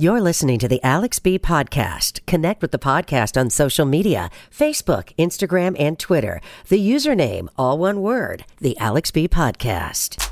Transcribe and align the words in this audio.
You're 0.00 0.22
listening 0.22 0.58
to 0.60 0.66
the 0.66 0.82
Alex 0.82 1.18
B 1.18 1.38
Podcast. 1.38 2.24
Connect 2.24 2.62
with 2.62 2.70
the 2.70 2.78
podcast 2.78 3.38
on 3.38 3.50
social 3.50 3.84
media 3.84 4.30
Facebook, 4.50 5.14
Instagram, 5.18 5.76
and 5.78 5.98
Twitter. 5.98 6.40
The 6.68 6.78
username, 6.78 7.48
all 7.58 7.76
one 7.76 8.00
word, 8.00 8.46
the 8.60 8.78
Alex 8.78 9.10
B 9.10 9.28
Podcast. 9.28 10.26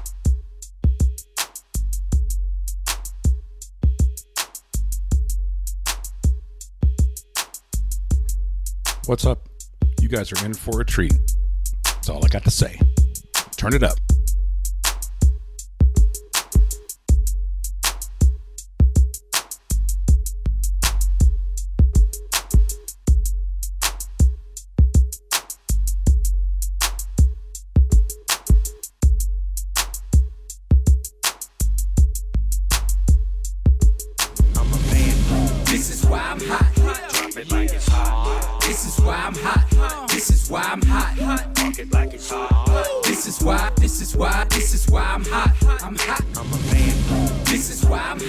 What's 9.04 9.26
up? 9.26 9.50
You 10.00 10.08
guys 10.08 10.32
are 10.32 10.46
in 10.46 10.54
for 10.54 10.80
a 10.80 10.84
treat. 10.86 11.12
That's 11.84 12.08
all 12.08 12.24
I 12.24 12.28
got 12.28 12.44
to 12.44 12.50
say. 12.50 12.80
Turn 13.58 13.74
it 13.74 13.82
up. 13.82 13.98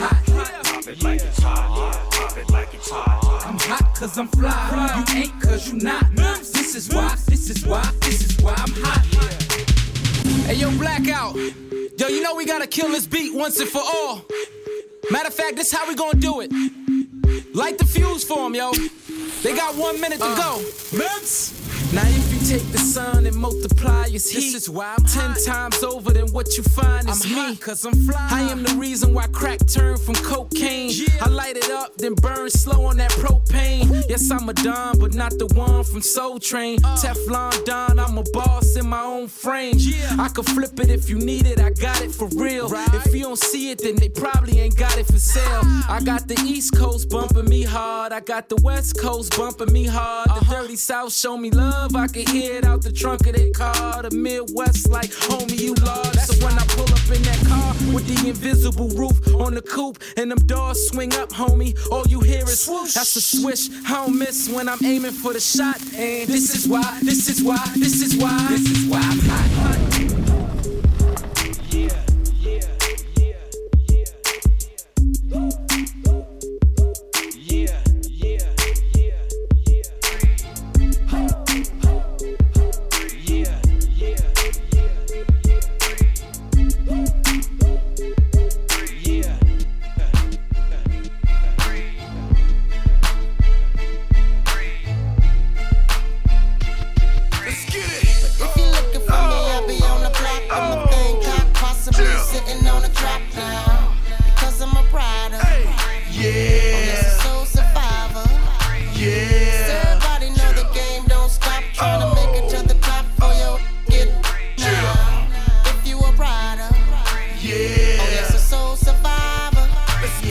Hot. 0.10 0.88
It 0.88 1.04
like 1.04 1.22
it's 1.22 1.42
hot. 1.42 2.38
It 2.38 2.50
like 2.50 2.74
it's 2.74 2.90
hot. 2.90 3.46
I'm 3.46 3.60
hot 3.60 3.96
cause 3.96 4.18
I'm 4.18 4.28
fly. 4.28 5.06
You 5.10 5.16
ain't 5.18 5.42
cause 5.42 5.72
you 5.72 5.80
not. 5.80 6.06
This 6.16 6.76
is 6.76 6.90
why. 6.94 7.16
This 7.28 7.50
is 7.50 7.66
why. 7.66 7.84
This 8.02 8.30
is 8.30 8.44
why 8.44 8.54
I'm 8.58 8.72
hot. 8.84 9.06
Hey, 10.46 10.56
yo, 10.56 10.72
Blackout. 10.78 11.36
Yo, 11.36 12.08
you 12.08 12.22
know 12.22 12.36
we 12.36 12.46
gotta 12.46 12.68
kill 12.68 12.90
this 12.90 13.06
beat 13.06 13.34
once 13.34 13.60
and 13.60 13.70
for 13.70 13.82
all. 13.82 14.26
Matter 15.12 15.28
of 15.28 15.34
fact, 15.34 15.56
this 15.56 15.72
how 15.72 15.88
we 15.88 15.96
gonna 15.96 16.20
do 16.20 16.42
it. 16.42 16.52
Light 17.54 17.78
the 17.78 17.86
fuse 17.86 18.24
for 18.24 18.38
them, 18.38 18.56
yo. 18.56 18.72
They 19.44 19.56
got 19.56 19.76
one 19.76 20.00
minute 20.00 20.20
to 20.20 20.26
uh. 20.26 20.36
go. 20.36 20.98
Mets. 20.98 21.94
Now 21.94 22.08
you 22.08 22.29
take 22.50 22.72
the 22.72 22.80
sun 22.80 23.28
and 23.28 23.36
multiply 23.36 24.06
its 24.08 24.28
heat, 24.32 24.54
this 24.54 24.64
is 24.64 24.70
why 24.72 24.96
I'm 24.98 25.06
ten 25.06 25.36
times 25.46 25.84
over 25.84 26.12
than 26.12 26.32
what 26.32 26.58
you 26.58 26.64
find 26.64 27.08
is 27.08 27.24
I'm 27.24 27.30
me. 27.32 27.36
hot 27.36 27.60
'cause 27.62 27.86
I'm 27.86 27.94
fly. 28.08 28.28
I 28.32 28.42
am 28.50 28.64
the 28.64 28.74
reason 28.74 29.14
why 29.14 29.28
crack 29.28 29.60
turned 29.68 30.02
from 30.02 30.16
cocaine. 30.16 30.90
I 31.22 31.30
light 31.30 31.58
it 31.58 31.70
up, 31.70 31.96
then 31.98 32.16
burn 32.16 32.50
slow 32.50 32.86
on 32.86 32.98
that 32.98 33.12
propane. 33.12 34.04
Yes, 34.10 34.32
I'm 34.32 34.50
a 34.50 34.54
Don, 34.54 34.98
but 34.98 35.14
not 35.14 35.38
the 35.38 35.46
one 35.54 35.84
from 35.84 36.02
Soul 36.02 36.40
Train. 36.40 36.80
Uh. 36.84 36.98
Teflon 36.98 37.54
Don, 37.66 38.00
I'm 38.00 38.18
a 38.18 38.24
boss 38.34 38.76
in 38.76 38.88
my 38.90 39.04
own 39.04 39.28
frame. 39.28 39.78
I 40.18 40.30
could 40.30 40.48
flip 40.48 40.80
it 40.80 40.90
if 40.90 41.08
you 41.08 41.20
need 41.20 41.46
it, 41.46 41.60
I 41.60 41.70
got 41.70 42.02
it 42.02 42.12
for 42.12 42.30
real. 42.30 42.66
If 42.74 43.14
you 43.14 43.24
don't 43.26 43.38
see 43.38 43.70
it, 43.70 43.78
then 43.78 43.96
they 43.98 44.10
probably 44.10 44.60
ain't 44.60 44.76
got 44.76 44.98
it 44.98 45.06
for 45.06 45.20
sale. 45.20 45.62
Ah. 45.64 45.98
I 45.98 46.00
got 46.02 46.28
the 46.28 46.40
East 46.42 46.76
Coast 46.76 47.10
bumping 47.10 47.48
me 47.48 47.62
hard, 47.62 48.12
I 48.12 48.22
got 48.22 48.50
the 48.50 48.60
West 48.64 48.98
Coast 48.98 49.38
bumping 49.38 49.72
me 49.72 49.86
hard. 49.86 50.30
The 50.30 50.34
uh-huh. 50.34 50.62
Dirty 50.62 50.78
South 50.78 51.14
show 51.14 51.38
me 51.38 51.52
love, 51.52 51.96
I 51.96 52.08
can 52.08 52.26
hear 52.26 52.39
it 52.46 52.66
out 52.66 52.82
the 52.82 52.92
trunk 52.92 53.28
of 53.28 53.36
their 53.36 53.52
car. 53.52 54.04
The 54.04 54.12
Midwest, 54.16 54.90
like, 54.90 55.10
homie, 55.10 55.60
you 55.60 55.74
large. 55.86 56.16
So 56.16 56.46
when 56.46 56.54
I 56.54 56.66
pull 56.68 56.84
up 56.84 57.06
in 57.16 57.22
that 57.24 57.46
car 57.48 57.74
with 57.94 58.08
the 58.08 58.30
invisible 58.30 58.90
roof 58.90 59.18
on 59.36 59.56
the 59.56 59.62
coupe 59.62 60.02
and 60.18 60.32
them 60.32 60.40
doors 60.46 60.90
swing 60.90 61.14
up, 61.16 61.30
homie, 61.30 61.78
all 61.92 62.06
you 62.08 62.20
hear 62.20 62.44
is 62.44 62.62
swoosh. 62.66 62.94
That's 62.94 63.16
a 63.16 63.22
swish. 63.22 63.70
I 63.88 64.06
don't 64.06 64.18
miss 64.18 64.50
when 64.50 64.70
I'm 64.70 64.84
aiming 64.84 65.12
for 65.12 65.34
the 65.34 65.40
shot. 65.40 65.80
And 65.94 66.28
this 66.28 66.56
is 66.56 66.68
why, 66.68 67.00
this 67.04 67.30
is 67.30 67.44
why, 67.44 67.64
this 67.76 68.02
is 68.02 68.16
why, 68.16 68.48
This 68.50 68.70
is 68.70 68.86
why 68.88 69.00
I'm 69.00 69.20
hot. 69.20 69.99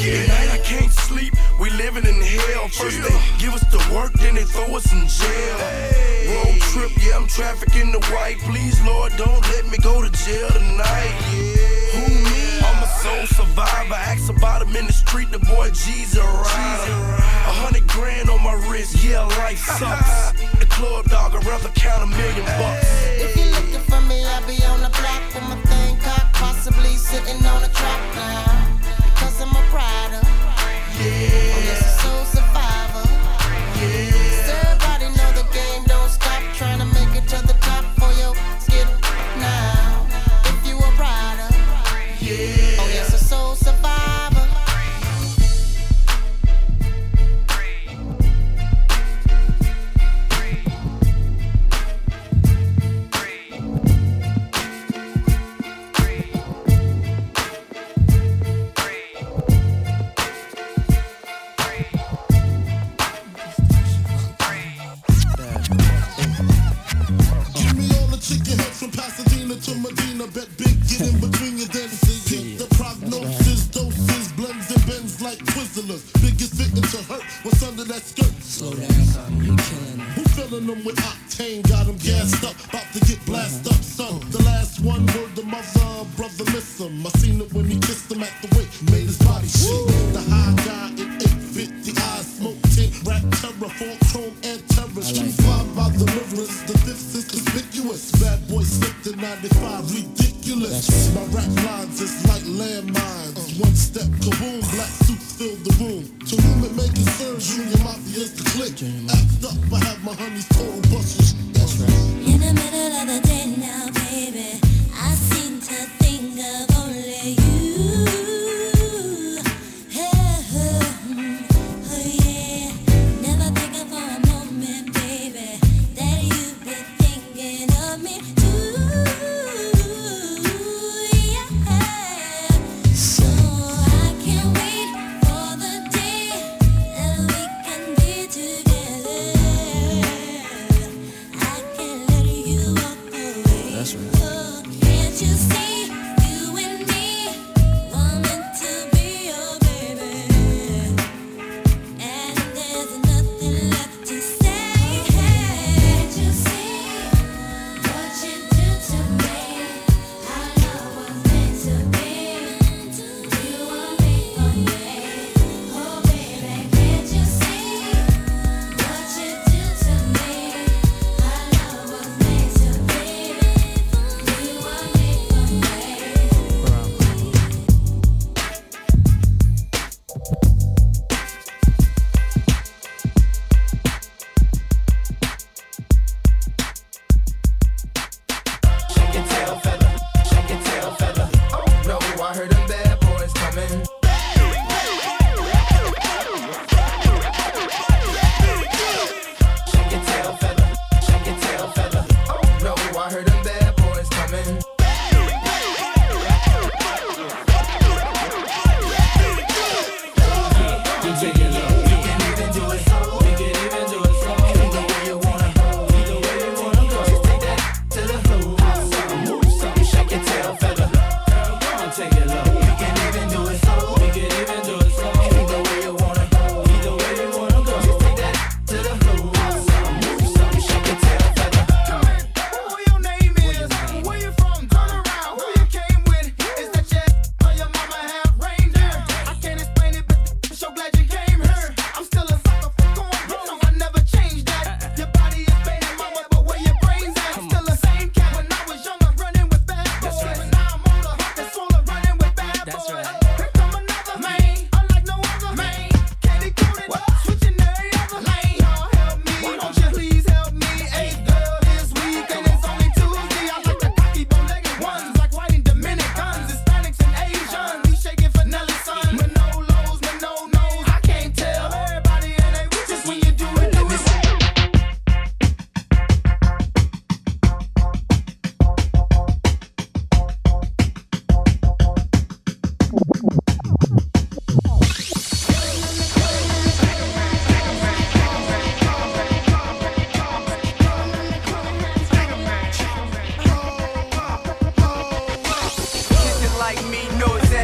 Tonight 0.09 0.51
I 0.53 0.59
can't 0.65 0.91
sleep, 0.91 1.35
we 1.61 1.69
living 1.71 2.07
in 2.07 2.21
hell. 2.23 2.69
First 2.69 3.03
they 3.03 3.13
give 3.39 3.53
us 3.53 3.65
the 3.71 3.79
work, 3.93 4.13
then 4.15 4.37
they 4.37 4.45
throw 4.45 4.75
us 4.75 4.91
in 4.93 5.07
jail. 5.07 5.57
Road 6.33 6.61
trip, 6.73 6.93
yeah, 7.05 7.17
I'm 7.17 7.27
trafficking 7.27 7.93
the 7.93 8.01
white. 8.09 8.39
Please, 8.39 8.81
Lord, 8.87 9.13
don't 9.17 9.43
let 9.53 9.67
me 9.69 9.77
go 9.79 10.01
to 10.01 10.11
jail 10.25 10.49
tonight. 10.49 11.13
Who 11.93 12.09
me? 12.09 12.61
I'm 12.65 12.83
a 12.83 12.87
soul 12.87 13.27
survivor. 13.37 13.95
Ask 13.95 14.33
about 14.33 14.63
him 14.63 14.77
in 14.77 14.87
the 14.87 14.93
street, 14.95 15.31
the 15.31 15.41
boy 15.41 15.69
G's 15.71 16.17
a 16.17 16.25
rider. 16.25 16.99
A 17.51 17.53
hundred 17.61 17.87
grand 17.87 18.31
on 18.31 18.43
my 18.43 18.55
wrist, 18.69 19.05
yeah, 19.05 19.25
life 19.45 19.59
sucks. 19.79 20.33
The 20.59 20.67
club 20.67 21.05
dog, 21.07 21.35
I'd 21.35 21.45
rather 21.45 21.69
count 21.71 22.03
a 22.05 22.07
million 22.07 22.47
bucks. 22.57 22.89
If 23.13 23.37
you 23.37 23.45
looking 23.45 23.85
for 23.85 24.01
me, 24.09 24.25
I'll 24.25 24.47
be 24.47 24.57
on 24.65 24.81
the 24.81 24.89
block 24.89 25.23
with 25.35 25.45
my 25.53 25.57
thing 25.69 25.99
cock, 25.99 26.33
possibly 26.33 26.97
sitting 26.97 27.45
on 27.45 27.63
a 27.63 27.69
trap 27.69 28.15
now. 28.15 28.68
Rider. 29.41 30.21
Oh, 30.25 31.63
yes, 31.65 32.01
survivor. 32.25 32.58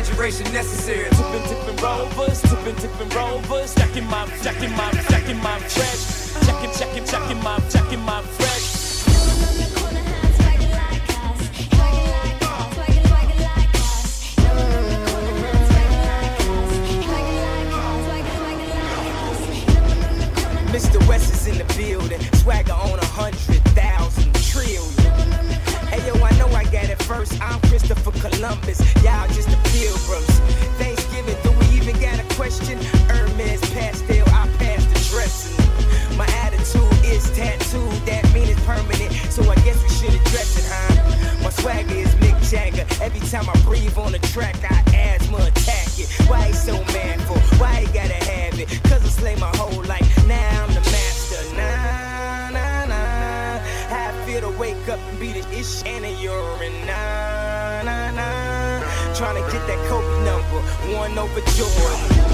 Exaggeration 0.04 0.52
necessary. 0.52 1.08
Tipping, 1.10 1.42
tipping 1.48 1.76
rovers, 1.82 2.42
tipping, 2.42 2.76
tipping 2.76 3.08
rovers. 3.10 3.74
Checking 3.74 4.04
my, 4.04 4.26
checking 4.42 4.70
my, 4.72 4.90
checking 5.08 5.38
my 5.38 5.58
fresh. 5.60 6.46
Checking, 6.46 6.70
checking, 6.72 7.04
checking 7.04 7.42
my, 7.42 7.58
checking 7.70 8.00
my 8.00 8.20
fresh. 8.22 8.84
Mr. 20.68 21.08
West 21.08 21.32
is 21.32 21.46
in 21.46 21.58
the 21.58 21.74
building. 21.76 22.20
Swagger 22.34 22.72
on 22.72 22.98
a 22.98 23.04
hundred 23.06 23.62
thousand 23.74 24.34
trillion. 24.34 24.82
Hey 25.88 26.06
yo, 26.06 26.14
I 26.22 26.36
know 26.36 26.48
I 26.48 26.64
got 26.64 26.90
it 26.90 27.00
first. 27.02 27.40
I'm 27.40 27.63
Christopher 27.84 28.30
Columbus. 28.30 28.80
Y'all 29.04 29.28
just 29.28 29.50
the 29.50 29.60
pilgrims. 29.68 30.40
Thanksgiving, 30.80 31.36
do 31.42 31.50
we 31.52 31.76
even 31.76 32.00
got 32.00 32.18
a 32.18 32.24
question? 32.34 32.78
Hermes 33.12 33.60
pastel, 33.76 34.24
I 34.28 34.48
passed 34.56 34.88
the 34.88 35.00
dressing. 35.12 36.16
My 36.16 36.24
attitude 36.40 37.04
is 37.04 37.30
tattooed, 37.36 37.92
that 38.06 38.24
mean 38.32 38.48
it's 38.48 38.64
permanent. 38.64 39.12
So 39.28 39.42
I 39.50 39.56
guess 39.56 39.76
we 39.82 39.90
should 39.90 40.18
address 40.18 40.56
it, 40.56 40.64
huh? 40.66 41.44
My 41.44 41.50
swagger 41.50 41.92
is 41.92 42.08
Mick 42.24 42.40
Jagger. 42.50 42.86
Every 43.04 43.20
time 43.28 43.50
I 43.50 43.60
breathe 43.60 43.98
on 43.98 44.12
the 44.12 44.18
track, 44.32 44.56
I 44.64 44.80
asthma 44.96 45.44
attack 45.44 45.98
it. 45.98 46.08
Why 46.26 46.46
he 46.46 46.52
so 46.54 46.82
manful? 46.96 47.36
Why 47.60 47.84
he 47.84 47.86
gotta 47.92 48.16
have 48.32 48.58
it? 48.58 48.68
Cause 48.84 49.04
I 49.04 49.10
slay 49.10 49.36
my 49.36 49.52
whole 49.56 49.84
life. 49.84 50.08
Now 50.26 50.64
I'm 50.64 50.72
the 50.72 50.80
master. 50.80 51.54
Nah, 51.54 52.48
nah, 52.48 52.86
nah. 52.86 53.58
How 53.92 54.08
I 54.08 54.24
feel 54.24 54.40
to 54.40 54.58
wake 54.58 54.88
up 54.88 55.00
and 55.10 55.20
be 55.20 55.32
the 55.32 55.44
ish 55.52 55.84
and 55.84 56.06
a 56.06 56.12
urine. 56.22 56.84
Nah, 57.84 58.10
nah. 58.12 58.80
Trying 59.14 59.44
to 59.44 59.52
get 59.52 59.66
that 59.66 59.78
Kobe 59.88 60.24
number. 60.24 60.60
One 60.96 61.18
over 61.18 61.40
Jordan. 61.52 62.33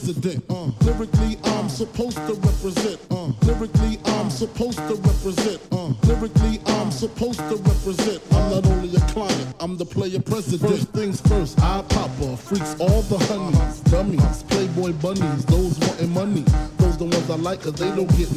President. 0.00 0.44
Uh. 0.48 0.70
Lyrically, 0.80 1.38
I'm 1.44 1.68
supposed 1.68 2.16
to 2.16 2.34
represent. 2.34 3.00
Uh. 3.10 3.32
Lyrically, 3.42 3.98
I'm 4.04 4.30
supposed 4.30 4.78
to 4.78 4.94
represent. 4.94 5.60
Uh. 5.72 5.92
Lyrically, 6.04 6.60
I'm 6.66 6.90
supposed 6.90 7.38
to 7.38 7.56
represent. 7.56 8.22
I'm 8.32 8.50
not 8.50 8.66
only 8.66 8.96
a 8.96 9.00
client, 9.12 9.54
I'm 9.60 9.76
the 9.76 9.84
player 9.84 10.20
president. 10.20 10.70
First 10.70 10.88
things 10.90 11.20
first, 11.22 11.60
I 11.60 11.82
popper, 11.82 12.36
freaks 12.36 12.76
all 12.80 13.02
the 13.02 13.18
honeys, 13.26 13.80
dummies, 13.80 14.42
playboy 14.44 14.92
bunnies, 14.94 15.44
those 15.46 15.78
wanting 15.80 16.14
money. 16.14 16.44
Those 16.78 16.96
the 16.96 17.04
ones 17.04 17.30
I 17.30 17.36
like, 17.36 17.62
cause 17.62 17.74
they 17.74 17.90
don't 17.94 18.10
get 18.16 18.29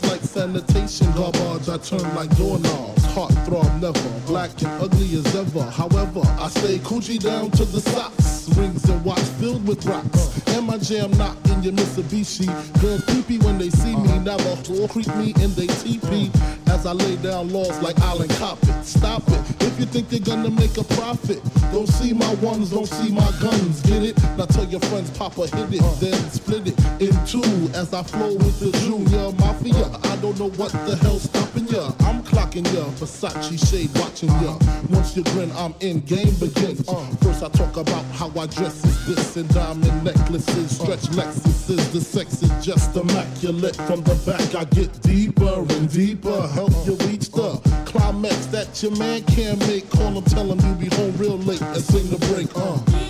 smells 0.00 0.12
like 0.12 0.22
sanitation. 0.22 1.12
Garbage, 1.12 1.68
I 1.68 1.78
turn 1.78 2.14
like 2.14 2.34
doorknobs. 2.36 3.04
Heart 3.06 3.32
throb 3.44 3.80
never. 3.80 4.20
Black 4.26 4.50
and 4.62 4.82
ugly 4.82 5.18
as 5.18 5.34
ever. 5.34 5.62
However, 5.62 6.22
I 6.38 6.48
stay 6.48 6.78
coochie 6.78 7.18
down 7.18 7.50
to 7.52 7.64
the 7.64 7.80
socks. 7.80 8.48
Rings 8.56 8.88
and 8.88 9.04
watch 9.04 9.20
filled 9.40 9.66
with 9.66 9.84
rocks. 9.86 10.46
And 10.48 10.66
my 10.66 10.78
jam 10.78 11.10
not 11.12 11.36
in 11.50 11.62
your 11.62 11.72
Mitsubishi. 11.72 12.46
Girls 12.80 13.04
creepy 13.04 13.38
when 13.38 13.58
they 13.58 13.70
see 13.70 13.96
me. 13.96 14.18
Never 14.20 14.42
whore 14.64 14.88
creep 14.88 15.08
me 15.16 15.34
in 15.42 15.54
they 15.54 15.66
teepee. 15.66 16.30
As 16.68 16.86
I 16.86 16.92
lay 16.92 17.16
down 17.16 17.50
laws 17.50 17.80
like 17.82 17.98
Island 18.00 18.30
Coppet. 18.32 18.84
Stop 18.84 19.29
you 19.80 19.86
think 19.86 20.12
you're 20.12 20.20
gonna 20.20 20.50
make 20.50 20.76
a 20.76 20.84
profit, 20.84 21.40
don't 21.72 21.88
see 21.88 22.12
my 22.12 22.34
ones, 22.34 22.70
don't 22.70 22.86
see 22.86 23.10
my 23.10 23.30
guns. 23.40 23.80
Get 23.80 24.02
it? 24.02 24.22
Now 24.36 24.44
tell 24.44 24.66
your 24.66 24.80
friends, 24.80 25.10
Papa 25.16 25.46
hit 25.46 25.72
it, 25.72 26.00
then 26.00 26.20
split 26.30 26.68
it 26.68 26.78
in 27.00 27.16
two 27.24 27.70
as 27.74 27.94
I 27.94 28.02
flow 28.02 28.34
with 28.34 28.60
the 28.60 28.70
junior 28.80 29.32
mafia. 29.40 29.88
I 30.04 30.16
don't 30.16 30.38
know 30.38 30.50
what 30.50 30.72
the 30.72 30.96
hell's 30.96 31.22
stopping 31.22 31.49
ya. 31.70 31.92
I'm 32.00 32.22
clocking 32.22 32.66
ya, 32.74 32.84
Versace 32.98 33.58
shade 33.70 33.90
watching 33.98 34.28
ya. 34.42 34.58
Once 34.90 35.16
you 35.16 35.22
grin, 35.24 35.50
I'm 35.52 35.74
in, 35.80 36.00
game 36.00 36.34
begins. 36.38 36.84
First 37.22 37.42
I 37.42 37.48
talk 37.48 37.76
about 37.76 38.04
how 38.06 38.28
I 38.38 38.46
dress 38.46 38.84
is 38.84 39.06
this 39.06 39.36
and 39.36 39.48
diamond 39.54 40.04
necklaces, 40.04 40.76
stretch 40.76 41.08
Lexuses. 41.10 41.92
The 41.92 42.00
sex 42.00 42.42
is 42.42 42.64
just 42.64 42.96
immaculate. 42.96 43.76
From 43.76 44.02
the 44.02 44.14
back 44.26 44.54
I 44.54 44.64
get 44.64 45.00
deeper 45.02 45.64
and 45.74 45.90
deeper, 45.90 46.48
help 46.48 46.72
you 46.86 46.94
reach 47.06 47.30
the 47.30 47.60
climax 47.86 48.46
that 48.46 48.82
your 48.82 48.96
man 48.96 49.22
can't 49.24 49.58
make. 49.66 49.88
Call 49.90 50.12
him, 50.12 50.24
tell 50.24 50.52
him 50.52 50.60
you 50.60 50.88
be 50.88 50.94
home 50.96 51.16
real 51.16 51.38
late 51.38 51.62
and 51.62 51.82
sing 51.82 52.08
the 52.10 52.18
break. 52.26 52.48
Uh. 52.56 53.09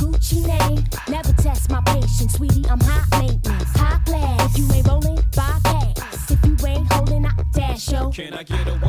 Gucci 0.00 0.46
name. 0.46 0.82
Never 1.08 1.30
test 1.34 1.70
my 1.70 1.82
patience, 1.82 2.32
sweetie. 2.32 2.64
I'm 2.70 2.80
high 2.80 3.20
maintenance, 3.20 3.76
high 3.76 4.00
class. 4.06 4.50
If 4.50 4.58
you 4.58 4.72
ain't 4.72 4.88
rolling, 4.88 5.16
bypass. 5.36 6.30
If 6.30 6.46
you 6.46 6.56
ain't 6.66 6.90
holding, 6.90 7.26
I 7.26 7.32
dash 7.52 7.92
yo. 7.92 8.10
Can 8.10 8.32
I 8.32 8.42
get 8.42 8.66
a 8.66 8.79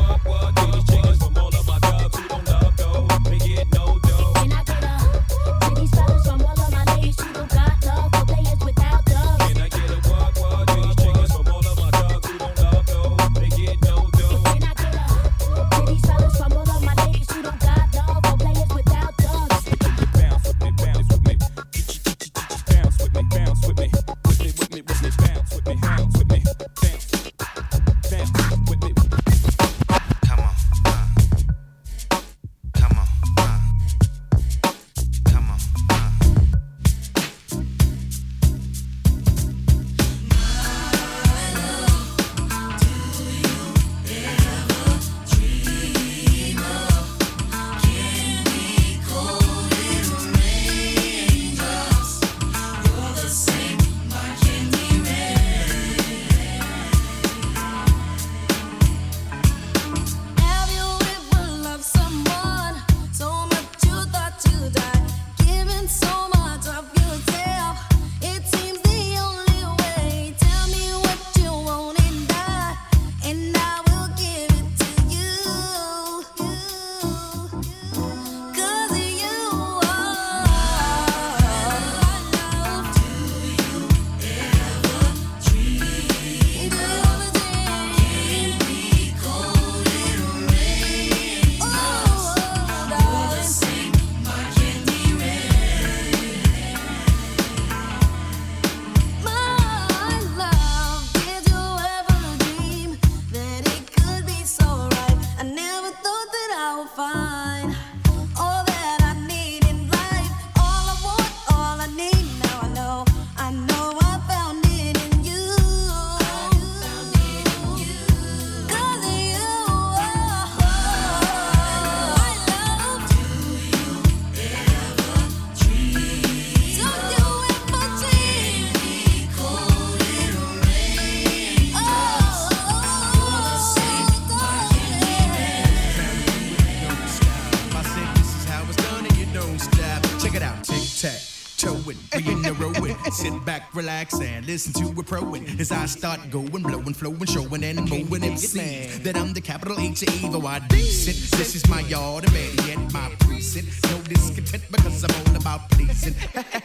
listen 144.52 144.72
to 144.74 145.00
a 145.00 145.02
pro 145.02 145.34
and 145.34 145.60
As 145.60 145.72
I 145.72 145.86
start 145.86 146.20
going, 146.30 146.62
blowing, 146.62 146.92
flowing, 146.92 147.24
showing, 147.24 147.64
and 147.64 147.88
mowing 147.88 148.22
MC. 148.22 148.58
That 149.02 149.16
I'm 149.16 149.32
the 149.32 149.40
capital 149.40 149.80
H 149.80 150.02
of 150.02 150.22
evil, 150.22 150.46
I 150.46 150.58
decent. 150.68 151.16
This 151.38 151.54
is 151.54 151.66
my 151.70 151.80
yard, 151.80 152.24
and 152.24 152.32
better 152.34 152.68
yet, 152.68 152.92
my 152.92 153.08
precinct. 153.20 153.68
No 153.90 153.98
discontent 154.02 154.64
because 154.70 155.04
I'm 155.04 155.14
all 155.20 155.36
about 155.40 155.70
pleasing. 155.70 156.14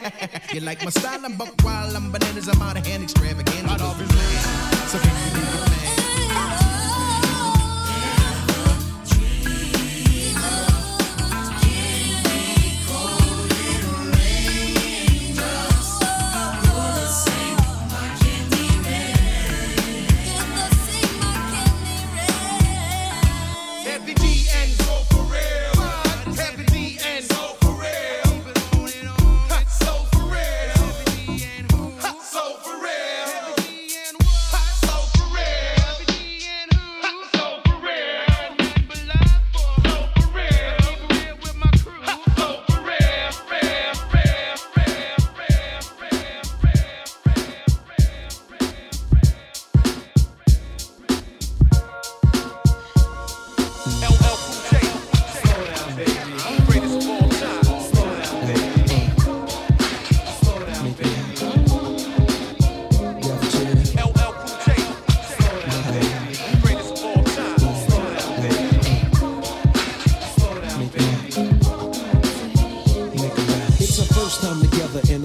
you 0.52 0.60
like 0.60 0.84
my 0.84 0.90
style, 0.90 1.24
I'm 1.24 1.36
buck 1.36 1.54
while 1.62 1.96
I'm 1.96 2.12
bananas, 2.12 2.48
I'm 2.48 2.60
out 2.60 2.76
of 2.76 2.86
hand 2.86 3.04
extravagant. 3.04 3.66
So 4.90 4.98
can 4.98 5.14
you 5.24 5.40
dig 5.40 5.48
it, 5.54 5.70
man? 5.70 6.07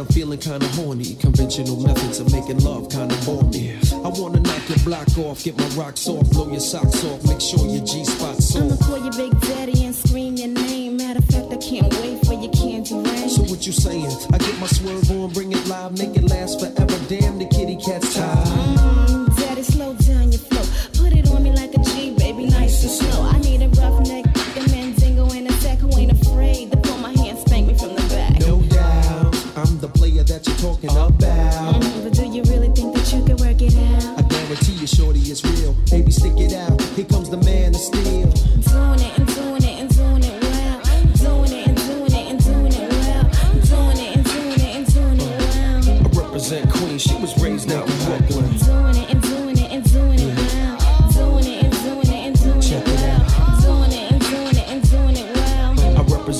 I'm 0.03 0.09
feeling 0.09 0.39
kinda 0.39 0.67
horny. 0.75 1.15
Conventional 1.15 1.77
methods 1.79 2.19
of 2.19 2.29
making 2.33 2.59
love 2.59 2.89
kinda 2.89 3.15
bore 3.23 3.43
me. 3.43 3.79
I 4.03 4.09
wanna 4.09 4.41
knock 4.41 4.67
your 4.67 4.77
block 4.79 5.07
off, 5.17 5.45
get 5.45 5.57
my 5.57 5.65
rocks 5.81 6.09
off, 6.09 6.29
blow 6.31 6.51
your 6.51 6.59
socks 6.59 7.05
off, 7.05 7.23
make 7.23 7.39
sure 7.39 7.65
your 7.65 7.85
G 7.85 8.03
spot's 8.03 8.53
I'ma 8.53 8.75
call 8.83 8.97
your 8.97 9.13
big 9.13 9.39
daddy 9.39 9.85
and 9.85 9.95
scream 9.95 10.35
your 10.35 10.49
name. 10.49 10.97
Matter 10.97 11.19
of 11.19 11.25
fact, 11.25 11.53
I 11.53 11.55
can't 11.55 11.93
wait 12.01 12.19
for 12.25 12.33
your 12.33 12.51
candy 12.51 12.95
rain. 12.95 13.29
So 13.29 13.43
what 13.43 13.65
you 13.65 13.71
saying? 13.71 14.11
I 14.33 14.39
get 14.39 14.59
my 14.59 14.67
swerve 14.67 15.09
on, 15.09 15.31
bring 15.31 15.53
it 15.53 15.65
live, 15.67 15.97
make 15.97 16.17
it 16.17 16.23
last 16.29 16.59
forever. 16.59 16.99
Damn, 17.07 17.39
the 17.39 17.45
kitty 17.45 17.77
cat's 17.77 18.13
tired. 18.13 19.02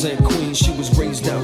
Queen. 0.03 0.53
She 0.53 0.69
was 0.71 0.97
raised 0.99 1.29
out 1.29 1.41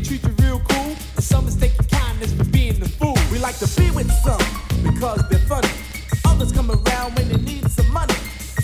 they 0.00 0.08
treat 0.08 0.22
you 0.22 0.44
real 0.44 0.60
cool, 0.68 0.94
some 1.18 1.44
mistake 1.44 1.72
your 1.74 2.00
kindness 2.00 2.32
for 2.32 2.44
being 2.44 2.78
the 2.78 2.88
fool. 2.88 3.16
We 3.30 3.38
like 3.38 3.58
to 3.58 3.68
be 3.78 3.90
with 3.90 4.10
some 4.24 4.40
because 4.82 5.28
they're 5.28 5.38
funny. 5.40 5.68
Others 6.24 6.52
come 6.52 6.70
around 6.70 7.16
when 7.16 7.28
they 7.28 7.40
need 7.40 7.70
some 7.70 7.90
money. 7.92 8.14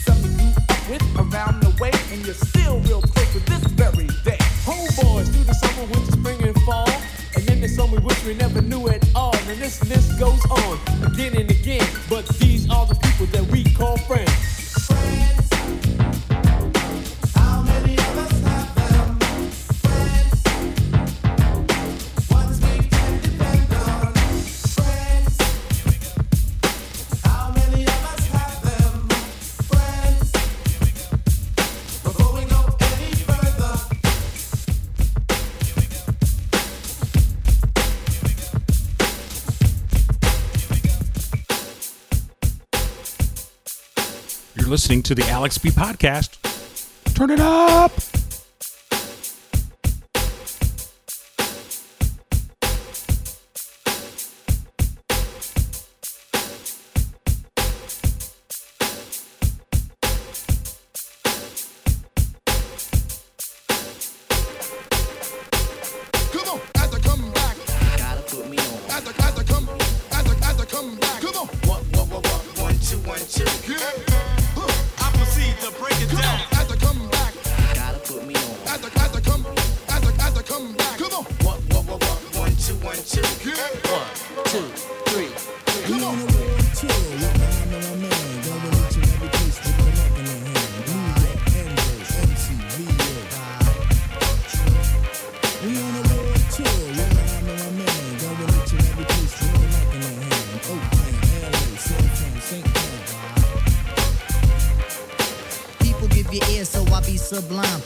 Some 0.05 0.17
you 0.23 0.31
grew 0.37 0.53
up 0.69 0.91
with 0.91 1.05
around 1.17 1.63
the 1.63 1.75
way, 1.81 1.93
and 2.13 2.25
you're 2.25 2.35
still 2.35 2.81
real 2.81 3.03
close 3.03 3.33
to 3.33 3.41
this 3.51 3.65
very 3.73 4.07
day. 4.25 4.39
Homeboys 4.65 5.29
through 5.33 5.45
the 5.45 5.55
summer, 5.55 5.85
winter, 5.93 6.13
spring, 6.13 6.43
and 6.43 6.61
fall. 6.63 6.89
And 7.35 7.45
then 7.45 7.61
there's 7.61 7.77
some 7.77 7.91
we 7.91 7.99
wish 7.99 8.25
we 8.25 8.35
never 8.35 8.63
knew 8.63 8.89
at 8.89 9.05
all. 9.15 9.37
And 9.49 9.61
this 9.61 9.85
list 9.89 10.19
goes 10.19 10.41
listening 44.87 45.03
to 45.03 45.17
the 45.17 45.29
Alex 45.29 45.59
B 45.59 45.71
podcast. 45.71 46.39
Turn 47.13 47.31
it 47.31 47.41
up. 47.41 47.91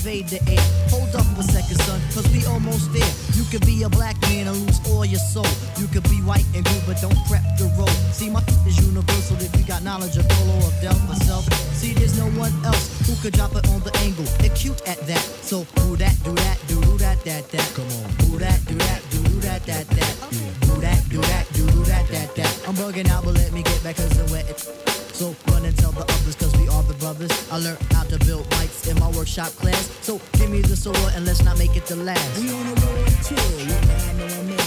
invade 0.00 0.28
the 0.28 0.40
air. 0.48 0.64
Hold 0.88 1.14
up 1.14 1.28
a 1.36 1.42
second, 1.42 1.76
son, 1.84 2.00
cause 2.14 2.26
we 2.32 2.44
almost 2.46 2.92
there. 2.92 3.12
You 3.36 3.44
could 3.52 3.64
be 3.66 3.82
a 3.82 3.88
black 3.88 4.16
man 4.22 4.48
and 4.48 4.56
lose 4.56 4.80
all 4.88 5.04
your 5.04 5.20
soul. 5.20 5.52
You 5.76 5.86
could 5.88 6.04
be 6.04 6.24
white 6.24 6.46
and 6.54 6.64
good, 6.64 6.82
but 6.86 6.96
don't 7.00 7.16
prep 7.28 7.44
the 7.60 7.68
road. 7.76 7.92
See, 8.16 8.30
my 8.30 8.40
is 8.66 8.80
universal 8.80 9.36
if 9.36 9.52
you 9.56 9.64
got 9.64 9.82
knowledge 9.82 10.16
of 10.16 10.26
Polo 10.28 10.56
or 10.64 10.72
Del 10.80 10.98
myself. 11.04 11.44
See, 11.76 11.92
there's 11.92 12.16
no 12.18 12.26
one 12.40 12.52
else 12.64 12.88
who 13.06 13.14
could 13.20 13.34
drop 13.34 13.54
it 13.56 13.68
on 13.68 13.80
the 13.80 13.92
angle. 13.98 14.24
They're 14.40 14.56
cute 14.56 14.80
at 14.88 15.00
that. 15.06 15.24
So, 15.44 15.66
do 15.76 15.96
that, 15.96 16.16
do 16.24 16.32
that, 16.32 16.58
do 16.66 16.80
do 16.80 16.96
that, 16.98 17.22
that, 17.24 17.48
that. 17.50 17.68
Come 17.76 17.90
on. 18.00 18.08
Do 18.24 18.38
that, 18.38 18.58
do 18.66 18.74
that, 18.74 19.00
do 19.10 19.22
do 19.22 19.36
that, 19.44 19.66
that, 19.66 19.86
that. 19.88 20.14
Do 20.64 20.80
that, 20.80 21.00
do 21.10 21.20
that, 21.20 21.44
do 21.52 21.66
do 21.66 21.84
that, 21.84 22.08
that, 22.08 22.34
that. 22.36 22.52
I'm 22.66 22.74
bugging 22.74 23.10
out, 23.10 23.24
but 23.24 23.34
let 23.34 23.52
me 23.52 23.62
get 23.62 23.82
back 23.84 23.96
cause 23.96 24.18
I'm 24.18 24.30
wet. 24.32 24.89
So 25.20 25.36
run 25.48 25.66
and 25.66 25.76
tell 25.76 25.92
the 25.92 26.00
others 26.00 26.34
cause 26.34 26.56
we 26.56 26.66
are 26.68 26.82
the 26.84 26.94
brothers. 26.94 27.30
I 27.52 27.58
learned 27.58 27.76
how 27.92 28.04
to 28.04 28.18
build 28.24 28.48
bikes 28.48 28.88
in 28.88 28.98
my 28.98 29.10
workshop 29.10 29.48
class. 29.48 29.90
So 30.00 30.18
give 30.38 30.48
me 30.48 30.62
the 30.62 30.74
sword 30.74 30.96
and 31.14 31.26
let's 31.26 31.44
not 31.44 31.58
make 31.58 31.76
it 31.76 31.84
the 31.84 31.96
last. 31.96 32.40
We 32.40 32.50
on 32.50 32.64
the 32.64 32.86
road 32.86 33.06
too, 33.28 34.59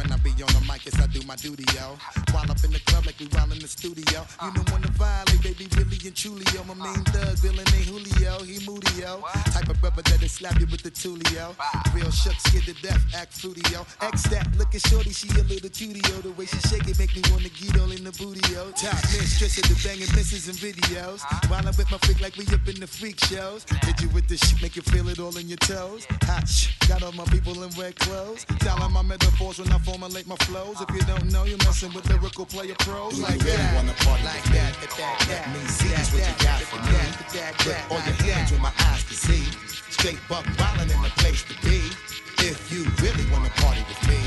When 0.00 0.10
I 0.12 0.16
be 0.16 0.32
on 0.40 0.48
the 0.56 0.64
mic, 0.64 0.86
yes, 0.88 0.96
I 0.96 1.06
do 1.12 1.20
my 1.28 1.36
duty, 1.36 1.60
yo. 1.76 1.92
While 2.32 2.48
up 2.48 2.64
in 2.64 2.72
the 2.72 2.80
club 2.88 3.04
like 3.04 3.20
we 3.20 3.28
while 3.36 3.52
in 3.52 3.60
the 3.60 3.68
studio. 3.68 4.24
You 4.40 4.48
know 4.56 4.64
when 4.72 4.80
to 4.80 4.88
violate, 4.96 5.42
baby, 5.44 5.68
really 5.76 6.00
and 6.08 6.16
truly, 6.16 6.40
yo. 6.56 6.64
My 6.64 6.72
main 6.72 7.04
thug, 7.12 7.36
villain 7.44 7.68
ain't 7.76 7.84
Julio, 7.84 8.40
he 8.40 8.64
moody, 8.64 8.88
yo. 8.96 9.20
Type 9.52 9.68
of 9.68 9.76
brother 9.84 10.00
that'll 10.00 10.24
slap 10.26 10.56
you 10.56 10.64
with 10.72 10.80
the 10.80 10.90
tulio. 10.90 11.52
Real 11.92 12.10
shook, 12.10 12.32
scared 12.48 12.64
to 12.64 12.72
death, 12.80 13.04
act 13.12 13.36
fruity, 13.36 13.60
yo. 13.68 13.84
X 14.00 14.24
that, 14.32 14.48
looking 14.56 14.80
shorty, 14.80 15.12
she 15.12 15.28
a 15.36 15.44
little 15.44 15.68
cutie, 15.68 16.00
yo. 16.08 16.16
The 16.24 16.32
way 16.32 16.46
she 16.46 16.56
shake 16.64 16.88
it 16.88 16.96
make 16.96 17.12
me 17.12 17.20
wanna 17.28 17.52
get 17.52 17.76
all 17.76 17.92
in 17.92 18.00
the 18.00 18.16
booty, 18.16 18.40
yo. 18.56 18.72
Top 18.80 18.96
mistress 19.12 19.60
of 19.60 19.68
the 19.68 19.76
banging 19.84 20.08
misses 20.16 20.48
and 20.48 20.56
videos. 20.56 21.28
While 21.52 21.60
I'm 21.60 21.76
with 21.76 21.92
my 21.92 22.00
freak 22.08 22.24
like 22.24 22.40
we 22.40 22.48
up 22.56 22.64
in 22.64 22.80
the 22.80 22.88
freak 22.88 23.20
shows. 23.20 23.68
Hit 23.84 24.00
you 24.00 24.08
with 24.16 24.28
the 24.32 24.40
shit, 24.40 24.62
make 24.62 24.76
you 24.76 24.82
feel 24.82 25.12
it 25.12 25.20
all 25.20 25.36
in 25.36 25.44
your 25.44 25.60
toes. 25.60 26.08
Hot 26.24 26.48
got 26.88 27.02
all 27.02 27.12
my 27.12 27.24
people 27.26 27.52
in 27.62 27.70
red 27.76 27.94
clothes. 28.00 28.46
Styling 28.64 28.92
my 28.92 29.02
metaphors 29.02 29.58
when 29.58 29.70
I 29.70 29.78
formulate 29.90 30.26
my 30.28 30.36
flows. 30.46 30.80
If 30.80 30.90
you 30.94 31.02
don't 31.02 31.26
know, 31.32 31.42
you're 31.44 31.58
messing 31.66 31.92
with 31.92 32.06
lyrical 32.08 32.46
player 32.46 32.76
pros. 32.78 33.14
Do 33.14 33.20
you 33.20 33.26
Like 33.26 33.42
really 33.42 33.56
that. 33.58 33.74
wanna 33.74 33.94
party 34.06 34.22
like 34.22 34.42
with 34.46 34.52
me? 34.54 34.58
that, 34.62 34.72
that, 34.78 34.92
that, 34.94 35.18
Let 35.26 35.42
me 35.50 35.60
see 35.66 35.90
just 35.90 36.14
what 36.14 36.22
you 36.30 36.36
got 36.46 36.60
for 36.70 36.78
me. 36.86 36.98
Put 37.66 37.74
all 37.90 38.02
your 38.06 38.18
hands 38.22 38.50
where 38.52 38.62
my 38.62 38.74
eyes 38.86 39.02
can 39.02 39.18
see. 39.18 39.44
Straight 39.90 40.20
buck 40.30 40.46
wildin' 40.58 40.94
in 40.94 41.00
the 41.02 41.12
place 41.18 41.42
to 41.50 41.54
be. 41.66 41.78
If 42.46 42.58
you 42.70 42.86
really 43.02 43.26
wanna 43.34 43.50
party 43.58 43.82
with 43.90 44.02
me, 44.06 44.20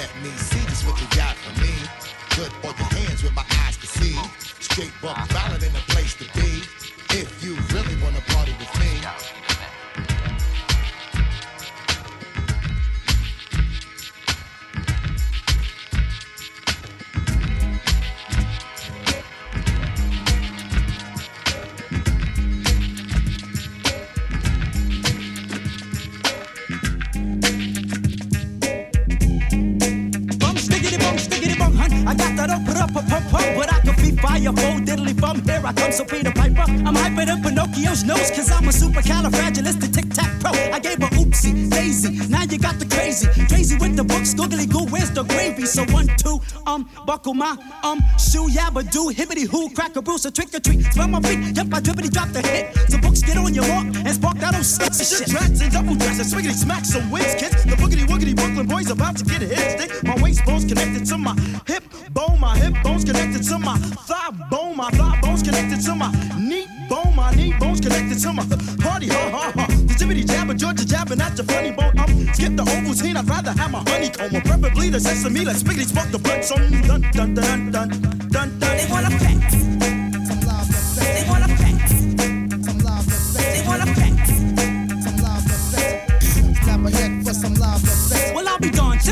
let 0.00 0.10
me 0.24 0.30
see 0.40 0.64
just 0.72 0.86
what 0.88 0.96
you 0.96 1.08
got 1.12 1.36
for 1.36 1.52
me. 1.60 1.72
Put 2.38 2.50
all 2.64 2.72
your 2.72 2.90
hands 3.04 3.20
where 3.22 3.36
my 3.36 3.44
eyes 3.60 3.76
can 3.76 3.90
see. 4.00 4.16
Straight 4.64 4.94
buck 5.04 5.20
wildin' 5.36 5.68
in 5.68 5.72
the 5.76 5.84
place 5.92 6.14
to 6.16 6.24
be. 6.32 6.48
If 7.12 7.28
you 7.44 7.52
really 7.76 7.96
wanna 8.02 8.22
party 8.32 8.56
with 8.56 8.72
me. 8.80 8.90
I 35.64 35.72
come, 35.72 35.92
so 35.92 36.04
Peter 36.04 36.30
Piper. 36.30 36.60
I'm 36.60 36.94
hyper 36.94 37.24
than 37.24 37.42
Pinocchio's 37.42 38.04
nose, 38.04 38.30
cause 38.30 38.50
I'm 38.52 38.68
a 38.68 38.72
supercalifragilistic 38.72 39.94
tic 39.94 40.10
tac 40.10 40.38
pro. 40.40 40.50
I 40.50 40.78
gave 40.78 40.98
her 41.00 41.08
oopsie, 41.16 41.70
daisy. 41.70 42.28
Now 42.28 42.42
you 42.42 42.58
got 42.58 42.78
the 42.78 42.86
crazy. 42.86 43.28
Crazy 43.48 43.76
with 43.78 43.96
the 43.96 44.04
books, 44.04 44.34
googly 44.34 44.66
goo, 44.66 44.84
where's 44.86 45.10
the 45.10 45.22
gravy? 45.22 45.64
So 45.64 45.84
one, 45.84 46.08
two, 46.18 46.38
um, 46.66 46.88
buckle 47.06 47.32
my, 47.32 47.56
um, 47.82 47.98
shoe, 48.18 48.48
yabba 48.48 48.90
do, 48.90 49.08
hibbity 49.08 49.46
hoo, 49.46 49.70
crack 49.70 49.96
a 49.96 50.02
bruise, 50.02 50.26
a 50.26 50.30
trick 50.30 50.52
or 50.54 50.60
treat. 50.60 50.84
Smell 50.92 51.08
my 51.08 51.20
feet, 51.20 51.56
yep, 51.56 51.66
I 51.72 51.80
drippity 51.80 52.12
drop 52.12 52.28
the 52.28 52.42
hit. 52.42 52.76
So 52.90 52.98
books 52.98 53.22
get 53.22 53.38
on 53.38 53.54
your 53.54 53.66
walk 53.68 53.86
and 53.86 54.12
spark 54.12 54.38
that 54.38 54.54
old 54.54 54.64
sexy 54.66 55.04
Shit 55.04 55.30
tracks 55.30 55.60
and 55.62 55.72
double 55.72 55.94
dress 55.94 56.18
and 56.20 56.28
swiggity 56.28 56.54
smack 56.54 56.84
some 56.84 57.10
wins, 57.10 57.34
kids. 57.36 57.64
The 57.64 57.76
boogity 57.76 58.04
woogity 58.06 58.36
Brooklyn 58.36 58.66
boys 58.66 58.90
about 58.90 59.16
to 59.16 59.24
get 59.24 59.40
a 59.42 59.46
hit 59.46 59.80
stick. 59.80 59.90
Bones 60.64 60.80
connected 60.80 61.06
to 61.06 61.18
my 61.18 61.34
hip 61.66 61.84
bone, 62.10 62.40
my 62.40 62.56
hip 62.56 62.74
bones 62.82 63.04
connected 63.04 63.42
to 63.42 63.58
my 63.58 63.76
thigh 63.76 64.30
bone, 64.50 64.76
my 64.76 64.90
thigh 64.92 65.20
bones 65.20 65.42
connected 65.42 65.80
to 65.82 65.94
my 65.94 66.10
knee 66.38 66.66
bone, 66.88 67.14
my 67.14 67.34
knee 67.34 67.52
bones 67.58 67.82
connected 67.82 68.18
to 68.18 68.32
my 68.32 68.42
party, 68.80 69.08
ha 69.08 69.30
ha 69.30 69.52
ha. 69.54 69.66
The 69.66 69.94
jibbity 69.94 70.26
jabber, 70.26 70.54
Georgia 70.54 70.86
jabbing 70.86 71.20
at 71.20 71.36
your 71.36 71.44
funny 71.44 71.70
bone. 71.70 71.98
Um, 71.98 72.32
skip 72.32 72.56
the 72.56 72.64
Ovaltine, 72.64 73.16
I'd 73.16 73.28
rather 73.28 73.52
have 73.52 73.70
my 73.72 73.84
honeycomb, 73.90 74.36
or 74.36 74.40
preferably 74.40 74.88
the 74.88 75.00
sesame. 75.00 75.44
Let's 75.44 75.62
spiggity 75.62 75.84
spark 75.84 76.10
the 76.10 76.18
blood 76.18 76.42
some 76.42 76.70
dun 76.86 77.02
dun 77.12 77.34
dun 77.34 77.70
dun 77.70 77.90
dun 78.30 78.30
dun. 78.30 78.58
They 78.58 78.86
wanna 78.90 79.10
flex. 79.18 79.63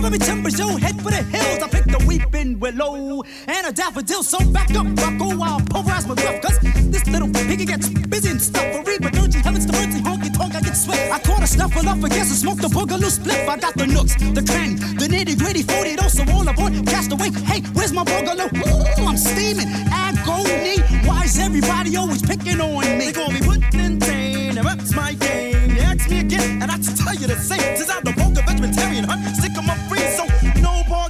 Darned. 0.02 0.18
Me 0.20 0.26
timbers, 0.26 0.58
yo, 0.58 0.76
head 0.76 1.00
for 1.00 1.10
the 1.10 1.22
hills. 1.22 1.62
I 1.62 1.68
picked 1.68 1.94
a 1.94 2.06
weeping 2.06 2.58
willow 2.58 3.22
and 3.46 3.66
a 3.66 3.72
daffodil. 3.72 4.22
So 4.22 4.38
back 4.50 4.74
up, 4.74 4.86
Rocco, 4.98 5.40
I'll 5.40 5.60
pulverize 5.60 6.06
my 6.06 6.14
gruff. 6.14 6.40
Cause 6.42 6.58
this 6.90 7.06
little 7.06 7.28
piggy 7.28 7.64
gets 7.64 7.88
busy 7.88 8.30
and 8.30 8.42
stuffery. 8.42 8.98
But 8.98 9.12
don't 9.12 9.32
you 9.32 9.40
heavens 9.40 9.66
to 9.66 9.72
mercy, 9.72 10.00
honky 10.00 10.36
tonk, 10.36 10.54
I 10.54 10.60
get 10.60 10.76
sweat. 10.76 11.10
I 11.12 11.18
caught 11.20 11.42
a 11.42 11.46
snuffle 11.46 11.88
up 11.88 11.98
against 11.98 12.30
and 12.32 12.40
smoked 12.40 12.64
a 12.64 12.68
boogaloo 12.68 13.10
spliff. 13.10 13.48
I 13.48 13.56
got 13.56 13.74
the 13.74 13.86
nooks, 13.86 14.14
the 14.16 14.42
cranny, 14.42 14.74
the 14.74 15.06
nitty 15.06 15.38
gritty, 15.38 15.62
40 15.62 15.98
also 15.98 16.24
all 16.32 16.48
aboard. 16.48 16.72
Cast 16.86 17.12
away. 17.12 17.30
Hey, 17.30 17.60
where's 17.72 17.92
my 17.92 18.04
boogaloo? 18.04 18.50
Ooh, 18.50 19.06
I'm 19.06 19.16
steaming. 19.16 19.68
Agony. 19.92 20.80
Why 21.06 21.24
is 21.24 21.38
everybody 21.38 21.96
always 21.96 22.22
picking 22.22 22.60
on 22.60 22.98
me? 22.98 23.06
They 23.06 23.12
call 23.12 23.30
me 23.30 23.40
Puddin' 23.40 24.00
Tane, 24.00 24.58
and 24.58 24.66
that's 24.66 24.94
my 24.94 25.14
game. 25.14 25.70
You 25.70 25.80
ask 25.82 26.10
me 26.10 26.20
again, 26.20 26.62
and 26.62 26.70
I 26.70 26.78
tell 26.78 27.14
you 27.14 27.26
the 27.26 27.36
same. 27.36 27.76
Since 27.76 27.90
I'm 27.90 28.02
the 28.02 28.11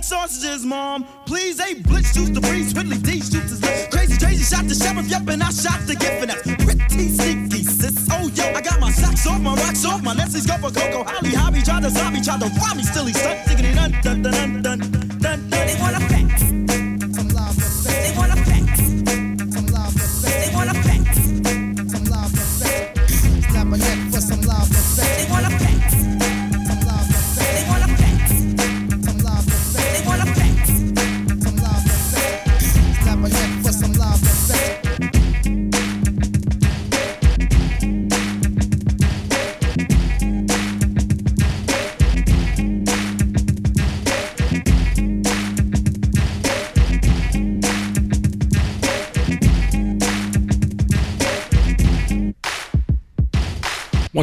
sausages, 0.04 0.64
mom. 0.64 1.06
Please, 1.26 1.60
a 1.60 1.74
blitz 1.74 2.12
juice 2.14 2.30
the 2.30 2.40
breeze, 2.40 2.74
Ridley 2.74 2.98
D 2.98 3.20
shoots 3.20 3.50
his 3.50 3.62
lips. 3.62 3.88
Crazy, 3.88 4.18
crazy, 4.18 4.44
shot 4.44 4.66
the 4.68 4.74
sheriff, 4.74 5.06
yep, 5.08 5.26
and 5.28 5.42
I 5.42 5.50
shot 5.50 5.80
the 5.86 5.94
gift, 5.94 6.22
and 6.22 6.30
that's 6.30 6.42
pretty 6.42 7.08
sneaky, 7.08 7.64
sis. 7.64 8.08
Oh, 8.10 8.28
yo, 8.34 8.44
I 8.54 8.60
got 8.60 8.80
my 8.80 8.90
socks 8.90 9.26
off, 9.26 9.40
my 9.40 9.54
rocks 9.54 9.84
off, 9.84 10.02
my 10.02 10.14
Nestle's 10.14 10.46
go 10.46 10.56
for 10.58 10.70
Coco. 10.70 11.04
Holly, 11.04 11.34
hobby, 11.34 11.62
try 11.62 11.80
to 11.80 11.90
zombie, 11.90 12.20
try 12.20 12.38
to 12.38 12.46
rob 12.60 12.76
me, 12.76 12.82
still 12.82 13.06
he's 13.06 13.18
stuck, 13.18 13.44
digging 13.46 13.66
it 13.66 13.74
dun 13.74 13.92
dun 14.02 14.22
dun 14.22 14.32
dun 14.32 14.61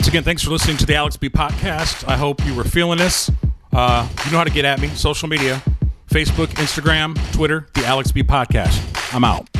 again, 0.10 0.24
thanks 0.24 0.44
for 0.44 0.50
listening 0.50 0.76
to 0.78 0.88
the 0.88 0.96
Alex 0.96 1.18
B 1.18 1.30
podcast. 1.30 2.08
I 2.08 2.18
hope 2.18 2.44
you 2.44 2.56
were 2.56 2.64
feeling 2.64 2.98
this. 2.98 3.30
Uh, 3.72 4.08
you 4.26 4.32
know 4.32 4.40
how 4.40 4.44
to 4.44 4.50
get 4.50 4.66
at 4.66 4.82
me. 4.82 4.88
Social 4.90 5.30
media 5.30 5.62
Facebook, 6.10 6.48
Instagram, 6.56 7.16
Twitter, 7.32 7.68
the 7.76 7.86
Alex 7.86 8.12
B 8.12 8.24
podcast. 8.24 9.14
I'm 9.14 9.24
out. 9.24 9.59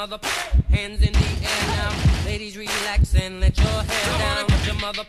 Mother 0.00 0.26
hands 0.70 1.02
in 1.02 1.12
the 1.12 1.30
air 1.44 1.66
now. 1.76 1.92
Ladies, 2.24 2.56
relax 2.56 3.14
and 3.14 3.38
let 3.38 3.54
your 3.58 3.66
hair 3.66 4.18
down. 4.18 4.46
Put 4.46 4.64
your 4.64 4.74
mother 4.76 5.04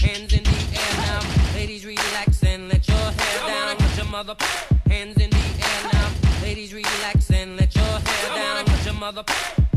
hands 0.00 0.34
in 0.34 0.44
the 0.44 0.58
air 0.80 0.96
now. 0.98 1.20
Ladies, 1.54 1.86
relax 1.86 2.42
and 2.42 2.68
let 2.68 2.86
your 2.86 3.06
hair 3.18 3.48
down. 3.48 3.74
Put 3.78 3.96
your 3.96 4.04
mother 4.04 4.36
hands 4.86 5.16
in 5.16 5.30
the 5.30 5.46
air 5.64 5.82
now. 5.94 6.10
Ladies, 6.42 6.74
relax 6.74 7.30
and 7.30 7.56
let 7.56 7.74
your 7.74 7.84
hair 7.84 8.34
down. 8.36 8.64
Put 8.66 8.84
your 8.84 8.94
mother 8.94 9.24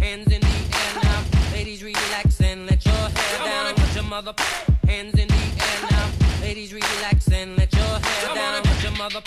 hands 0.02 0.34
in 0.34 0.42
the 0.42 0.58
air 0.82 0.94
now. 1.02 1.24
Ladies, 1.54 1.82
relax 1.82 2.42
and 2.42 2.66
let 2.66 2.84
your 2.84 2.94
hair 2.94 3.40
down. 3.46 3.74
Put 3.74 3.96
your 3.96 4.04
mother 4.04 4.34
hands 4.86 5.18
in 5.18 5.30
the 5.30 5.44
air 5.68 5.80
now. 5.92 6.10
Ladies, 6.42 6.74
relax 6.74 7.32
and 7.32 7.58
let 7.58 7.72
your 7.72 8.00
hair 8.08 8.36
down. 8.36 8.64
Put 8.64 8.84
your 8.84 8.98
mother 8.98 9.22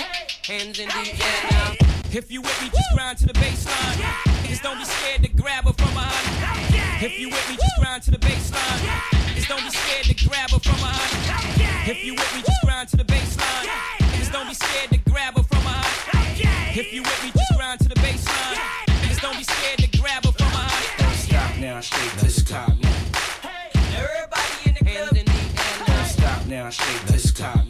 hands 0.45 0.79
in 0.79 0.89
the 0.89 1.25
air 1.25 1.51
now. 1.51 2.00
If 2.13 2.29
you 2.29 2.41
with 2.41 2.61
me, 2.61 2.69
just 2.71 2.91
grind 2.93 3.19
to 3.19 3.27
the 3.27 3.33
bassline. 3.35 3.95
Niggas 4.43 4.61
don't 4.63 4.79
be 4.79 4.85
scared 4.85 5.23
to 5.23 5.29
grab 5.29 5.63
her 5.63 5.73
from 5.73 5.95
behind. 5.95 7.05
If 7.05 7.21
you 7.21 7.29
with 7.29 7.49
me, 7.49 7.55
just 7.55 7.77
grind 7.79 8.03
to 8.03 8.11
the 8.11 8.19
bassline. 8.19 8.81
Niggas 9.31 9.47
don't 9.47 9.63
be 9.63 9.71
scared 9.71 10.07
to 10.07 10.27
grab 10.27 10.51
her 10.51 10.59
from 10.59 10.75
behind. 10.75 11.89
If 11.89 12.05
you 12.05 12.15
with 12.15 12.35
me, 12.35 12.43
just 12.43 12.63
grind 12.65 12.89
to 12.89 12.97
the 12.97 13.05
bassline. 13.05 13.67
Niggas 14.11 14.33
don't 14.33 14.49
be 14.49 14.55
scared 14.55 14.91
to 14.91 14.99
grab 15.09 15.37
her 15.37 15.45
from 15.45 15.63
behind. 15.63 16.77
If 16.77 16.93
you 16.93 17.03
with 17.03 17.23
me, 17.23 17.31
just 17.31 17.53
grind 17.57 17.79
to 17.79 17.89
the 17.89 17.95
bassline. 17.95 18.57
Niggas 18.89 19.21
don't 19.23 19.39
be 19.39 19.45
scared 19.45 19.79
to 19.79 19.99
grab 20.01 20.25
her 20.25 20.33
from 20.33 20.51
behind. 20.51 21.15
Stop 21.15 21.59
now, 21.59 21.81
shake 21.81 22.13
this 22.23 22.43
top 22.43 22.75
now. 22.83 22.91
Everybody 23.95 24.67
in 24.67 24.75
the 24.75 24.85
club. 24.85 25.15
The 25.15 25.87
now. 25.87 26.05
Stop 26.05 26.47
now, 26.47 26.71
shake 26.71 27.03
this 27.07 27.33
top 27.33 27.55